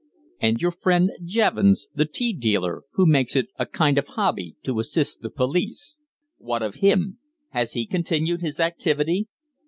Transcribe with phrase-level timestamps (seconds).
[0.39, 4.79] "And your friend Jevons the tea dealer who makes it a kind of hobby to
[4.79, 5.99] assist the police.
[6.39, 7.19] What of him?
[7.49, 9.27] Has he continued his activity?"